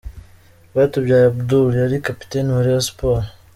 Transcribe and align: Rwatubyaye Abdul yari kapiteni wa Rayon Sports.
Rwatubyaye 0.69 1.25
Abdul 1.31 1.67
yari 1.81 1.97
kapiteni 2.05 2.49
wa 2.51 2.63
Rayon 2.65 2.85
Sports. 2.89 3.29